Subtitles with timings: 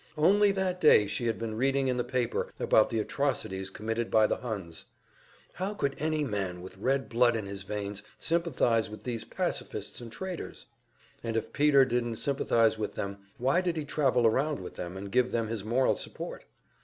[0.17, 4.25] Only that day she had been reading in the paper about the atrocities committed by
[4.25, 4.85] the Huns.
[5.53, 10.11] How could any man with red blood in his veins sympathize with these pacifists and
[10.11, 10.65] traitors?
[11.23, 15.11] And if Peter didn't sympathize with them, why did he travel round with them and
[15.11, 16.45] give them his moral support?